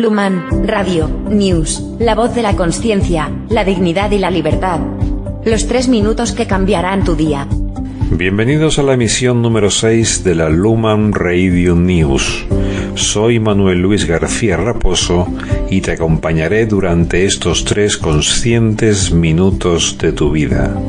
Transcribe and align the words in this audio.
Luman, 0.00 0.64
Radio, 0.64 1.08
News, 1.28 1.82
la 1.98 2.14
voz 2.14 2.32
de 2.32 2.40
la 2.40 2.54
conciencia, 2.54 3.32
la 3.48 3.64
dignidad 3.64 4.12
y 4.12 4.18
la 4.18 4.30
libertad. 4.30 4.78
Los 5.44 5.66
tres 5.66 5.88
minutos 5.88 6.30
que 6.30 6.46
cambiarán 6.46 7.02
tu 7.02 7.16
día. 7.16 7.48
Bienvenidos 8.12 8.78
a 8.78 8.84
la 8.84 8.92
emisión 8.92 9.42
número 9.42 9.70
6 9.72 10.22
de 10.22 10.36
la 10.36 10.50
Luman 10.50 11.12
Radio 11.12 11.74
News. 11.74 12.46
Soy 12.94 13.40
Manuel 13.40 13.80
Luis 13.80 14.06
García 14.06 14.56
Raposo 14.56 15.26
y 15.68 15.80
te 15.80 15.90
acompañaré 15.90 16.66
durante 16.66 17.24
estos 17.24 17.64
tres 17.64 17.96
conscientes 17.96 19.10
minutos 19.10 19.98
de 19.98 20.12
tu 20.12 20.30
vida. 20.30 20.80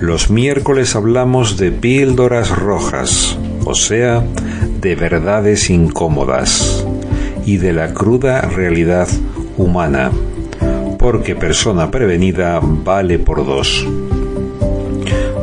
Los 0.00 0.30
miércoles 0.30 0.96
hablamos 0.96 1.58
de 1.58 1.72
píldoras 1.72 2.48
rojas, 2.56 3.38
o 3.66 3.74
sea, 3.74 4.24
de 4.80 4.94
verdades 4.94 5.68
incómodas 5.68 6.87
y 7.48 7.56
de 7.56 7.72
la 7.72 7.94
cruda 7.94 8.42
realidad 8.42 9.08
humana, 9.56 10.12
porque 10.98 11.34
persona 11.34 11.90
prevenida 11.90 12.60
vale 12.62 13.18
por 13.18 13.46
dos. 13.46 13.86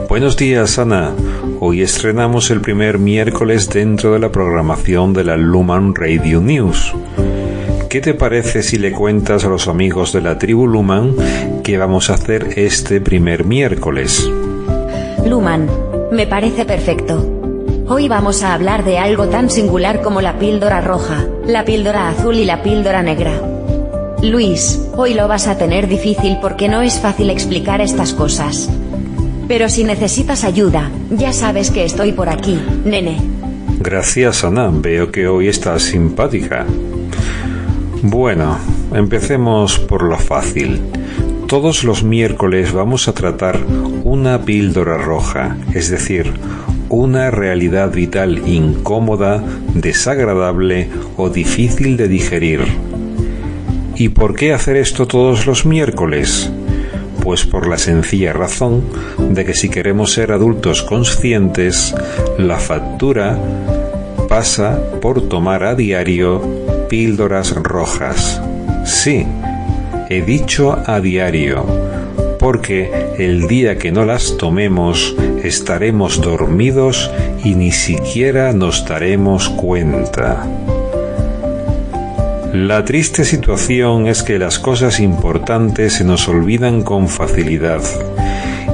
Buenos 0.08 0.38
días, 0.38 0.78
Ana. 0.78 1.16
Hoy 1.60 1.82
estrenamos 1.82 2.52
el 2.52 2.62
primer 2.62 3.00
miércoles 3.00 3.72
dentro 3.72 4.14
de 4.14 4.20
la 4.20 4.32
programación 4.32 5.14
de 5.14 5.24
la 5.24 5.36
Luman 5.36 5.96
Radio 5.96 6.42
News. 6.42 6.94
¿Qué 7.90 8.02
te 8.02 8.14
parece 8.14 8.62
si 8.62 8.78
le 8.78 8.92
cuentas 8.92 9.44
a 9.44 9.50
los 9.50 9.68
amigos 9.68 10.14
de 10.14 10.22
la 10.22 10.38
tribu 10.38 10.68
Luman 10.68 11.16
qué 11.64 11.80
vamos 11.80 12.12
a 12.12 12.14
hacer 12.14 12.50
este 12.56 13.02
primer 13.02 13.46
miércoles? 13.46 14.30
Luman, 15.26 15.68
me 16.12 16.28
parece 16.28 16.66
perfecto. 16.66 17.45
Hoy 17.88 18.08
vamos 18.08 18.42
a 18.42 18.56
hablar 18.56 18.84
de 18.84 18.98
algo 18.98 19.28
tan 19.28 19.52
singular 19.52 20.02
como 20.02 20.20
la 20.20 20.40
píldora 20.40 20.82
roja, 20.82 21.28
la 21.46 21.66
píldora 21.66 22.10
azul 22.10 22.34
y 22.34 22.44
la 22.44 22.64
píldora 22.64 23.04
negra. 23.04 23.40
Luis, 24.24 24.82
hoy 24.98 25.14
lo 25.14 25.28
vas 25.28 25.46
a 25.46 25.60
tener 25.60 25.88
difícil 25.88 26.38
porque 26.42 26.68
no 26.68 26.82
es 26.82 27.00
fácil 27.00 27.30
explicar 27.30 27.82
estas 27.82 28.14
cosas. 28.14 28.72
Pero 29.48 29.70
si 29.70 29.84
necesitas 29.84 30.44
ayuda, 30.44 30.90
ya 31.12 31.32
sabes 31.32 31.70
que 31.70 31.86
estoy 31.86 32.12
por 32.12 32.28
aquí, 32.28 32.60
nene. 32.86 33.22
Gracias, 33.80 34.44
Ana. 34.44 34.72
Veo 34.74 35.12
que 35.12 35.28
hoy 35.28 35.48
estás 35.48 35.84
simpática. 35.84 36.66
Bueno, 38.02 38.58
empecemos 38.96 39.78
por 39.78 40.02
lo 40.02 40.18
fácil. 40.18 40.82
Todos 41.46 41.84
los 41.84 42.04
miércoles 42.04 42.74
vamos 42.74 43.08
a 43.08 43.14
tratar 43.14 43.60
una 44.04 44.42
píldora 44.42 44.98
roja, 44.98 45.56
es 45.76 45.92
decir, 45.92 46.34
una 46.90 47.32
realidad 47.32 47.92
vital 47.92 48.48
incómoda, 48.48 49.44
desagradable 49.74 50.90
o 51.18 51.30
difícil 51.30 51.98
de 51.98 52.08
digerir. 52.08 52.62
¿Y 53.96 54.10
por 54.10 54.36
qué 54.36 54.54
hacer 54.54 54.76
esto 54.76 55.08
todos 55.08 55.46
los 55.48 55.66
miércoles? 55.66 56.52
Pues 57.22 57.46
por 57.46 57.68
la 57.68 57.78
sencilla 57.78 58.34
razón 58.34 58.84
de 59.18 59.46
que 59.46 59.54
si 59.54 59.70
queremos 59.70 60.14
ser 60.14 60.32
adultos 60.32 60.84
conscientes, 60.84 61.96
la 62.38 62.60
factura 62.60 63.40
pasa 64.28 64.80
por 65.02 65.28
tomar 65.28 65.64
a 65.64 65.76
diario 65.76 66.42
píldoras 66.90 67.56
rojas. 67.56 68.42
Sí, 68.86 69.26
he 70.10 70.22
dicho 70.22 70.78
a 70.86 71.00
diario 71.00 71.66
porque 72.40 72.92
el 73.18 73.48
día 73.48 73.78
que 73.78 73.92
no 73.92 74.06
las 74.06 74.38
tomemos 74.38 75.16
estaremos 75.48 76.22
dormidos 76.22 77.12
y 77.44 77.56
ni 77.56 77.72
siquiera 77.72 78.54
nos 78.54 78.86
daremos 78.86 79.50
cuenta. 79.50 80.48
La 82.54 82.86
triste 82.86 83.26
situación 83.26 84.08
es 84.08 84.24
que 84.24 84.40
las 84.40 84.60
cosas 84.60 85.00
importantes 85.00 85.94
se 85.94 86.04
nos 86.04 86.28
olvidan 86.28 86.84
con 86.84 87.10
facilidad 87.10 87.82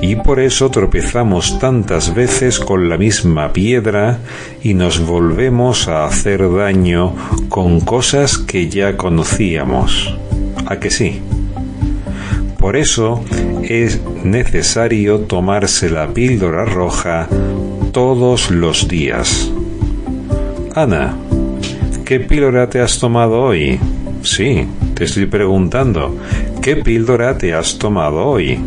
y 0.02 0.16
por 0.16 0.40
eso 0.40 0.72
tropezamos 0.72 1.60
tantas 1.60 2.14
veces 2.14 2.60
con 2.60 2.90
la 2.90 2.98
misma 2.98 3.54
piedra 3.54 4.18
y 4.64 4.74
nos 4.74 5.00
volvemos 5.06 5.88
a 5.88 6.06
hacer 6.06 6.42
daño 6.52 7.16
con 7.50 7.82
cosas 7.82 8.38
que 8.38 8.68
ya 8.68 8.98
conocíamos. 8.98 10.18
¿A 10.66 10.80
que 10.80 10.90
sí? 10.90 11.22
Por 12.58 12.78
eso 12.78 13.24
es 13.72 14.02
necesario 14.26 15.20
tomarse 15.20 15.90
la 15.90 16.10
píldora 16.10 16.66
roja 16.66 17.30
todos 17.94 18.52
los 18.52 18.90
días. 18.90 19.50
Ana, 20.76 21.16
¿qué 22.04 22.20
píldora 22.20 22.70
te 22.70 22.82
has 22.82 23.00
tomado 23.00 23.42
hoy? 23.42 23.80
Sí, 24.24 24.68
te 24.94 25.06
estoy 25.06 25.26
preguntando, 25.26 26.18
¿qué 26.62 26.76
píldora 26.76 27.38
te 27.38 27.54
has 27.54 27.78
tomado 27.78 28.26
hoy? 28.26 28.60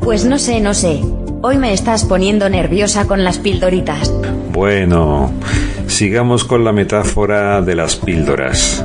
Pues 0.00 0.24
no 0.24 0.40
sé, 0.40 0.60
no 0.60 0.74
sé. 0.74 1.00
Hoy 1.42 1.56
me 1.58 1.72
estás 1.72 2.04
poniendo 2.04 2.48
nerviosa 2.48 3.06
con 3.06 3.22
las 3.22 3.38
píldoritas. 3.38 4.12
Bueno, 4.52 5.32
sigamos 5.86 6.42
con 6.44 6.64
la 6.64 6.72
metáfora 6.72 7.62
de 7.62 7.76
las 7.76 7.94
píldoras. 7.94 8.84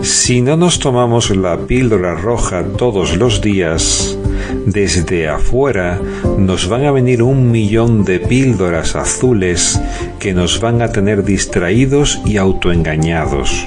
Si 0.00 0.40
no 0.40 0.56
nos 0.56 0.78
tomamos 0.78 1.34
la 1.36 1.58
píldora 1.58 2.14
roja 2.14 2.62
todos 2.76 3.16
los 3.16 3.40
días, 3.40 4.18
desde 4.66 5.28
afuera 5.28 6.00
nos 6.38 6.68
van 6.68 6.84
a 6.84 6.92
venir 6.92 7.22
un 7.22 7.50
millón 7.50 8.04
de 8.04 8.20
píldoras 8.20 8.96
azules 8.96 9.80
que 10.18 10.32
nos 10.32 10.60
van 10.60 10.82
a 10.82 10.92
tener 10.92 11.24
distraídos 11.24 12.20
y 12.24 12.36
autoengañados. 12.36 13.66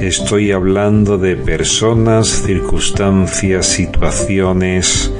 Estoy 0.00 0.52
hablando 0.52 1.16
de 1.16 1.34
personas, 1.34 2.28
circunstancias, 2.28 3.64
situaciones, 3.64 5.10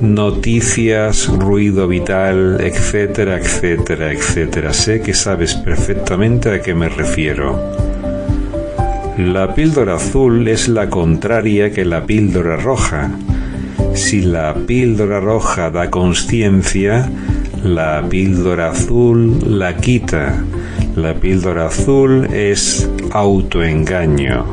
noticias, 0.00 1.26
ruido 1.26 1.88
vital, 1.88 2.60
etcétera, 2.60 3.38
etcétera, 3.38 4.12
etcétera. 4.12 4.72
Sé 4.72 5.00
que 5.00 5.12
sabes 5.12 5.54
perfectamente 5.54 6.50
a 6.50 6.62
qué 6.62 6.72
me 6.72 6.88
refiero. 6.88 7.60
La 9.18 9.52
píldora 9.56 9.96
azul 9.96 10.46
es 10.46 10.68
la 10.68 10.88
contraria 10.88 11.72
que 11.72 11.84
la 11.84 12.06
píldora 12.06 12.56
roja. 12.56 13.10
Si 13.98 14.22
la 14.22 14.54
píldora 14.54 15.18
roja 15.18 15.70
da 15.70 15.90
conciencia, 15.90 17.10
la 17.64 18.00
píldora 18.08 18.70
azul 18.70 19.58
la 19.58 19.74
quita. 19.76 20.44
La 20.94 21.14
píldora 21.14 21.66
azul 21.66 22.24
es 22.32 22.88
autoengaño. 23.10 24.44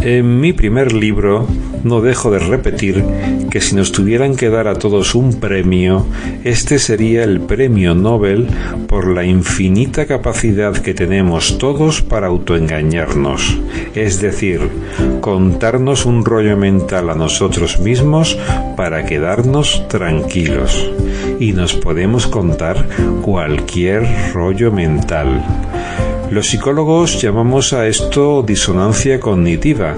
En 0.00 0.40
mi 0.40 0.52
primer 0.52 0.92
libro 0.92 1.48
no 1.84 2.00
dejo 2.00 2.30
de 2.30 2.38
repetir 2.38 3.04
que 3.50 3.60
si 3.60 3.74
nos 3.74 3.92
tuvieran 3.92 4.36
que 4.36 4.50
dar 4.50 4.68
a 4.68 4.74
todos 4.74 5.14
un 5.14 5.40
premio, 5.40 6.06
este 6.44 6.78
sería 6.78 7.24
el 7.24 7.40
premio 7.40 7.94
Nobel 7.94 8.48
por 8.86 9.08
la 9.08 9.24
infinita 9.24 10.06
capacidad 10.06 10.76
que 10.76 10.94
tenemos 10.94 11.58
todos 11.58 12.02
para 12.02 12.26
autoengañarnos, 12.26 13.58
es 13.94 14.20
decir, 14.20 14.60
contarnos 15.20 16.06
un 16.06 16.24
rollo 16.24 16.56
mental 16.56 17.10
a 17.10 17.14
nosotros 17.14 17.80
mismos 17.80 18.38
para 18.76 19.04
quedarnos 19.06 19.86
tranquilos. 19.88 20.90
Y 21.40 21.52
nos 21.52 21.74
podemos 21.74 22.26
contar 22.26 22.88
cualquier 23.22 24.06
rollo 24.32 24.72
mental. 24.72 25.44
Los 26.30 26.48
psicólogos 26.48 27.20
llamamos 27.22 27.72
a 27.72 27.86
esto 27.86 28.42
disonancia 28.42 29.18
cognitiva, 29.18 29.94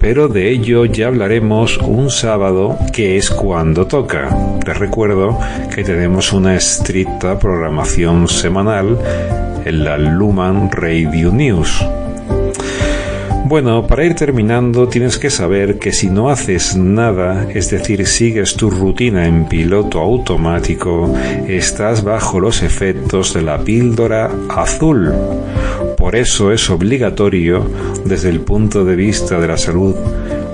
pero 0.00 0.28
de 0.28 0.50
ello 0.50 0.86
ya 0.86 1.08
hablaremos 1.08 1.76
un 1.78 2.10
sábado 2.10 2.78
que 2.92 3.18
es 3.18 3.30
cuando 3.30 3.86
toca. 3.86 4.30
Te 4.64 4.72
recuerdo 4.72 5.38
que 5.74 5.84
tenemos 5.84 6.32
una 6.32 6.56
estricta 6.56 7.38
programación 7.38 8.26
semanal 8.26 8.98
en 9.64 9.84
la 9.84 9.98
Luman 9.98 10.70
Radio 10.70 11.30
News. 11.30 11.84
Bueno, 13.50 13.84
para 13.84 14.04
ir 14.04 14.14
terminando 14.14 14.86
tienes 14.86 15.18
que 15.18 15.28
saber 15.28 15.80
que 15.80 15.90
si 15.90 16.08
no 16.08 16.30
haces 16.30 16.76
nada, 16.76 17.48
es 17.52 17.68
decir, 17.68 18.06
sigues 18.06 18.54
tu 18.54 18.70
rutina 18.70 19.26
en 19.26 19.48
piloto 19.48 19.98
automático, 19.98 21.12
estás 21.48 22.04
bajo 22.04 22.38
los 22.38 22.62
efectos 22.62 23.34
de 23.34 23.42
la 23.42 23.58
píldora 23.58 24.30
azul. 24.50 25.12
Por 25.96 26.14
eso 26.14 26.52
es 26.52 26.70
obligatorio, 26.70 27.68
desde 28.04 28.28
el 28.28 28.40
punto 28.42 28.84
de 28.84 28.94
vista 28.94 29.40
de 29.40 29.48
la 29.48 29.58
salud 29.58 29.96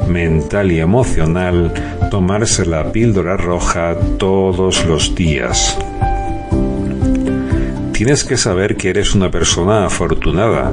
mental 0.08 0.72
y 0.72 0.80
emocional, 0.80 1.74
tomarse 2.10 2.64
la 2.64 2.92
píldora 2.92 3.36
roja 3.36 3.94
todos 4.16 4.86
los 4.86 5.14
días. 5.14 5.78
Tienes 7.96 8.24
que 8.24 8.36
saber 8.36 8.76
que 8.76 8.90
eres 8.90 9.14
una 9.14 9.30
persona 9.30 9.86
afortunada, 9.86 10.70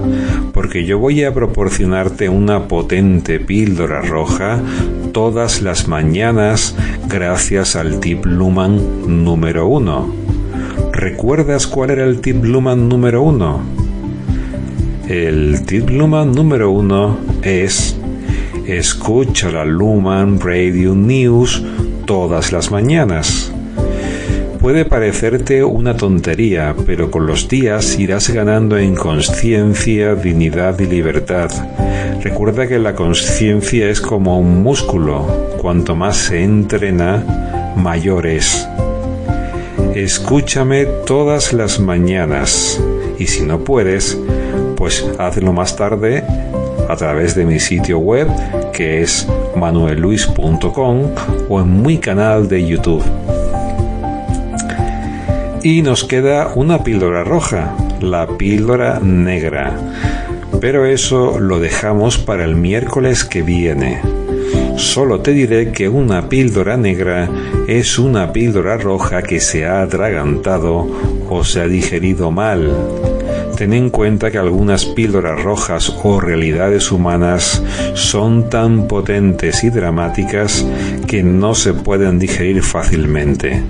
porque 0.51 0.83
yo 0.83 0.99
voy 0.99 1.23
a 1.23 1.33
proporcionarte 1.33 2.27
una 2.27 2.67
potente 2.67 3.39
píldora 3.39 4.01
roja 4.01 4.59
todas 5.13 5.61
las 5.61 5.87
mañanas 5.87 6.75
gracias 7.07 7.77
al 7.77 8.01
tip 8.01 8.25
Luman 8.25 9.23
número 9.23 9.67
uno. 9.67 10.13
¿Recuerdas 10.91 11.65
cuál 11.65 11.91
era 11.91 12.03
el 12.03 12.19
tip 12.19 12.43
Luman 12.43 12.89
número 12.89 13.21
uno? 13.21 13.61
El 15.07 15.65
tip 15.65 15.91
Luman 15.91 16.33
número 16.33 16.71
uno 16.71 17.19
es 17.41 17.97
escucha 18.67 19.49
la 19.49 19.63
Luman 19.63 20.41
Radio 20.41 20.93
News 20.93 21.63
todas 22.05 22.51
las 22.51 22.69
mañanas. 22.69 23.53
Puede 24.63 24.85
parecerte 24.85 25.61
una 25.61 25.97
tontería, 25.97 26.73
pero 26.85 27.11
con 27.11 27.27
los 27.27 27.49
días 27.49 27.99
irás 27.99 28.29
ganando 28.29 28.77
en 28.77 28.95
conciencia, 28.95 30.15
dignidad 30.15 30.79
y 30.79 30.85
libertad. 30.85 31.51
Recuerda 32.21 32.65
que 32.65 32.79
la 32.79 32.95
conciencia 32.95 33.89
es 33.89 33.99
como 33.99 34.39
un 34.39 34.63
músculo. 34.63 35.57
Cuanto 35.61 35.97
más 35.97 36.15
se 36.15 36.45
entrena, 36.45 37.73
mayor 37.75 38.25
es. 38.25 38.65
Escúchame 39.95 40.85
todas 40.85 41.51
las 41.51 41.81
mañanas 41.81 42.81
y 43.19 43.27
si 43.27 43.41
no 43.41 43.65
puedes, 43.65 44.17
pues 44.77 45.05
hazlo 45.19 45.51
más 45.51 45.75
tarde 45.75 46.23
a 46.87 46.95
través 46.95 47.35
de 47.35 47.43
mi 47.43 47.59
sitio 47.59 47.99
web 47.99 48.29
que 48.71 49.01
es 49.01 49.27
manuelluis.com 49.57 51.01
o 51.49 51.59
en 51.59 51.81
mi 51.81 51.97
canal 51.97 52.47
de 52.47 52.65
YouTube. 52.65 53.03
Y 55.63 55.81
nos 55.81 56.03
queda 56.03 56.51
una 56.55 56.83
píldora 56.83 57.23
roja, 57.23 57.73
la 58.01 58.27
píldora 58.27 58.99
negra. 58.99 59.73
Pero 60.59 60.85
eso 60.85 61.39
lo 61.39 61.61
dejamos 61.61 62.17
para 62.17 62.43
el 62.43 62.57
miércoles 62.57 63.23
que 63.23 63.43
viene. 63.43 64.01
Solo 64.75 65.21
te 65.21 65.31
diré 65.31 65.71
que 65.71 65.87
una 65.87 66.27
píldora 66.27 66.75
negra 66.75 67.29
es 67.65 67.97
una 67.97 68.33
píldora 68.33 68.75
roja 68.75 69.21
que 69.21 69.39
se 69.39 69.65
ha 69.65 69.81
atragantado 69.81 70.85
o 71.29 71.45
se 71.45 71.61
ha 71.61 71.67
digerido 71.67 72.29
mal. 72.29 72.69
Ten 73.55 73.71
en 73.71 73.89
cuenta 73.89 74.31
que 74.31 74.39
algunas 74.39 74.83
píldoras 74.83 75.41
rojas 75.41 75.95
o 76.03 76.19
realidades 76.19 76.91
humanas 76.91 77.63
son 77.93 78.49
tan 78.49 78.89
potentes 78.89 79.63
y 79.63 79.69
dramáticas 79.69 80.65
que 81.07 81.23
no 81.23 81.55
se 81.55 81.73
pueden 81.73 82.19
digerir 82.19 82.61
fácilmente. 82.63 83.63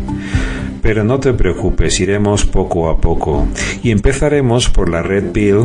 Pero 0.83 1.06
no 1.06 1.19
te 1.21 1.33
preocupes, 1.33 2.00
iremos 2.01 2.45
poco 2.45 2.89
a 2.89 2.97
poco. 2.97 3.47
Y 3.81 3.91
empezaremos 3.91 4.69
por 4.69 4.89
la 4.89 5.01
Red 5.01 5.31
Pill. 5.31 5.62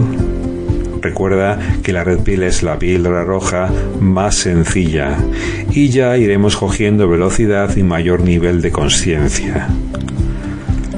Recuerda 1.02 1.58
que 1.82 1.92
la 1.92 2.04
Red 2.04 2.20
Pill 2.20 2.44
es 2.44 2.62
la 2.62 2.78
píldora 2.78 3.24
roja 3.24 3.68
más 4.00 4.36
sencilla. 4.36 5.18
Y 5.72 5.88
ya 5.88 6.16
iremos 6.16 6.56
cogiendo 6.56 7.08
velocidad 7.08 7.76
y 7.76 7.82
mayor 7.82 8.22
nivel 8.22 8.62
de 8.62 8.70
conciencia. 8.70 9.68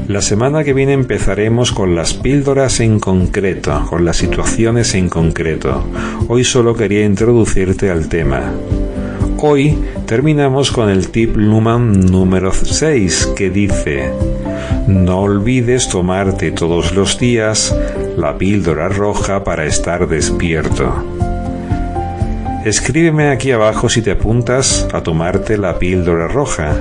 La 0.07 0.21
semana 0.21 0.65
que 0.65 0.75
viene 0.75 0.93
empezaremos 0.93 1.73
con 1.73 1.95
las 1.95 2.15
píldoras 2.15 2.81
en 2.81 3.01
concreto, 3.01 3.87
con 3.89 4.05
las 4.05 4.17
situaciones 4.17 4.95
en 4.95 5.09
concreto. 5.09 5.87
Hoy 6.29 6.45
solo 6.45 6.75
quería 6.75 7.05
introducirte 7.05 7.91
al 7.91 8.09
tema. 8.09 8.53
Hoy 9.43 9.75
terminamos 10.05 10.71
con 10.71 10.91
el 10.91 11.09
tip 11.09 11.35
Luman 11.35 11.99
número 11.99 12.53
6 12.53 13.33
que 13.35 13.49
dice, 13.49 14.13
no 14.87 15.21
olvides 15.21 15.89
tomarte 15.89 16.51
todos 16.51 16.93
los 16.93 17.19
días 17.19 17.75
la 18.19 18.37
píldora 18.37 18.91
roja 18.91 19.43
para 19.43 19.65
estar 19.65 20.07
despierto. 20.07 20.93
Escríbeme 22.67 23.31
aquí 23.31 23.51
abajo 23.51 23.89
si 23.89 24.03
te 24.03 24.11
apuntas 24.11 24.87
a 24.93 25.03
tomarte 25.03 25.57
la 25.57 25.79
píldora 25.79 26.29
roja 26.29 26.77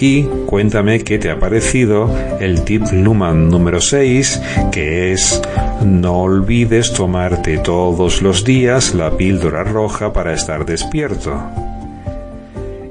y 0.00 0.22
cuéntame 0.46 1.04
qué 1.04 1.18
te 1.18 1.30
ha 1.30 1.38
parecido 1.38 2.10
el 2.40 2.62
tip 2.64 2.84
Luman 2.90 3.50
número 3.50 3.82
6 3.82 4.40
que 4.72 5.12
es 5.12 5.42
no 5.84 6.22
olvides 6.22 6.94
tomarte 6.94 7.58
todos 7.58 8.22
los 8.22 8.44
días 8.44 8.94
la 8.94 9.10
píldora 9.10 9.62
roja 9.62 10.14
para 10.14 10.32
estar 10.32 10.64
despierto. 10.64 11.65